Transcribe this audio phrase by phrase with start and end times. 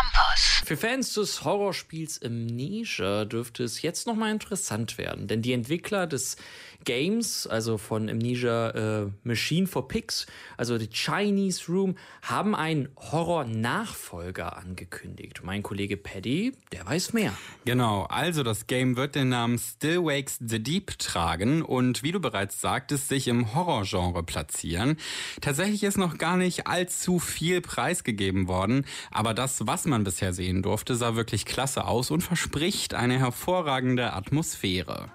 [0.00, 0.62] Campus.
[0.64, 6.36] Für Fans des Horrorspiels Amnesia dürfte es jetzt nochmal interessant werden, denn die Entwickler des
[6.84, 10.26] Games, also von Amnesia äh, Machine for Pigs,
[10.56, 15.40] also The Chinese Room, haben einen Horror-Nachfolger angekündigt.
[15.42, 17.34] Mein Kollege Paddy, der weiß mehr.
[17.64, 22.20] Genau, also das Game wird den Namen Still Wakes the Deep tragen und wie du
[22.20, 24.96] bereits sagtest, sich im Horrorgenre platzieren.
[25.40, 30.62] Tatsächlich ist noch gar nicht allzu viel preisgegeben worden, aber das, was man bisher sehen
[30.62, 35.10] durfte, sah wirklich klasse aus und verspricht eine hervorragende Atmosphäre.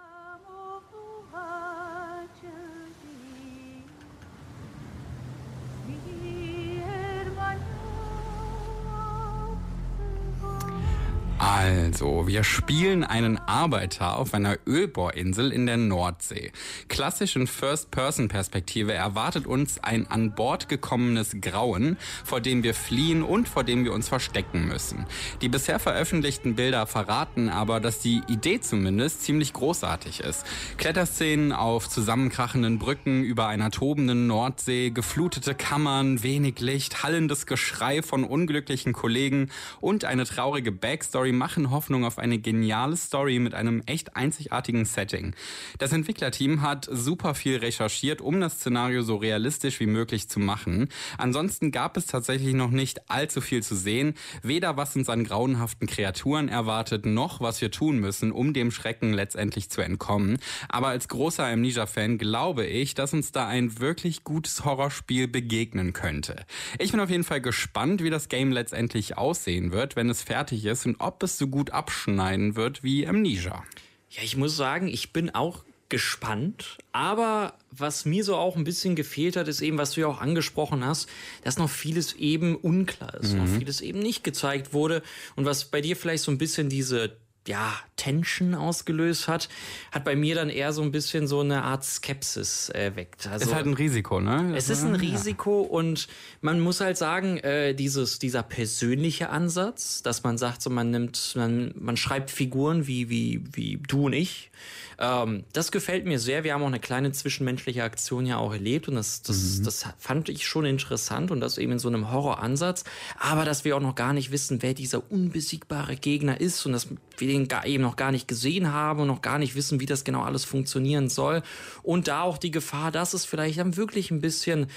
[11.38, 16.53] Also, wir spielen einen Arbeiter auf einer Ölbohrinsel in der Nordsee.
[16.88, 23.49] Klassisch in First-Person-Perspektive erwartet uns ein an Bord gekommenes Grauen, vor dem wir fliehen und
[23.49, 25.05] vor dem wir uns verstecken müssen.
[25.41, 30.45] Die bisher veröffentlichten Bilder verraten aber, dass die Idee zumindest ziemlich großartig ist.
[30.77, 38.23] Kletterszenen auf zusammenkrachenden Brücken über einer tobenden Nordsee, geflutete Kammern, wenig Licht, hallendes Geschrei von
[38.23, 39.51] unglücklichen Kollegen
[39.82, 45.35] und eine traurige Backstory machen Hoffnung auf eine geniale Story mit einem echt einzigartigen Setting.
[45.77, 50.90] Das Entwicklerteam hat super viel recherchiert, um das Szenario so realistisch wie möglich zu machen.
[51.17, 55.87] Ansonsten gab es tatsächlich noch nicht allzu viel zu sehen, weder was uns an grauenhaften
[55.87, 60.37] Kreaturen erwartet, noch was wir tun müssen, um dem Schrecken letztendlich zu entkommen.
[60.70, 66.45] Aber als großer Amnesia-Fan glaube ich, dass uns da ein wirklich gutes Horrorspiel begegnen könnte.
[66.79, 70.66] Ich bin auf jeden Fall gespannt, wie das Game letztendlich aussehen wird, wenn es fertig
[70.66, 73.63] ist und ob es so gut abschneiden wird wie Amnesia.
[74.09, 76.78] Ja, ich muss sagen, ich bin auch gespannt.
[76.91, 80.22] Aber was mir so auch ein bisschen gefehlt hat, ist eben, was du ja auch
[80.22, 81.09] angesprochen hast,
[81.44, 83.40] dass noch vieles eben unklar ist, mhm.
[83.40, 85.03] noch vieles eben nicht gezeigt wurde.
[85.35, 89.50] Und was bei dir vielleicht so ein bisschen diese ja, Tension ausgelöst hat,
[89.91, 93.28] hat bei mir dann eher so ein bisschen so eine Art Skepsis erweckt.
[93.28, 94.53] Also, ist halt ein Risiko, ne?
[94.56, 95.69] Es ist ein Risiko ja.
[95.69, 96.07] und
[96.41, 101.33] man muss halt sagen, äh, dieses, dieser persönliche Ansatz, dass man sagt, so man nimmt,
[101.35, 104.51] man, man schreibt Figuren wie, wie, wie du und ich,
[104.97, 106.44] ähm, das gefällt mir sehr.
[106.44, 109.63] Wir haben auch eine kleine zwischenmenschliche Aktion ja auch erlebt und das, das, mhm.
[109.63, 112.83] das fand ich schon interessant und das eben in so einem Horroransatz.
[113.19, 116.88] Aber dass wir auch noch gar nicht wissen, wer dieser unbesiegbare Gegner ist und dass
[117.17, 120.03] wir den eben noch gar nicht gesehen haben und noch gar nicht wissen, wie das
[120.03, 121.44] genau alles funktionieren soll.
[121.84, 124.68] Und da auch die Gefahr, dass es vielleicht dann wirklich ein bisschen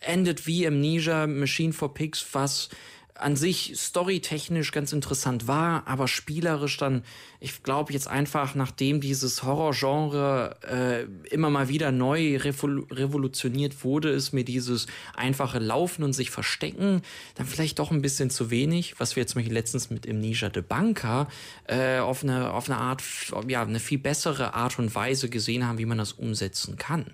[0.00, 2.68] endet wie Amnesia Machine for Pigs, was
[3.14, 7.04] an sich storytechnisch ganz interessant war, aber spielerisch dann,
[7.40, 14.10] ich glaube jetzt einfach, nachdem dieses Horrorgenre äh, immer mal wieder neu revol revolutioniert wurde,
[14.10, 17.02] ist mir dieses einfache Laufen und sich verstecken
[17.34, 20.48] dann vielleicht doch ein bisschen zu wenig, was wir jetzt zum Beispiel letztens mit Amnesia
[20.48, 21.28] de Banca
[21.66, 23.02] äh, auf, eine, auf eine Art,
[23.46, 27.12] ja, eine viel bessere Art und Weise gesehen haben, wie man das umsetzen kann.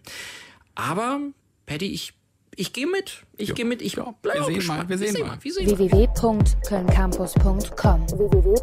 [0.75, 1.21] Aber,
[1.67, 2.15] Paddy, ich
[2.59, 3.25] ich gehe mit.
[3.37, 3.81] Ich gehe mit.
[3.83, 5.39] Ich ja, bleibe wir, sehen mal, wir, wir sehen mal.
[5.41, 8.59] www.kölncampus.com www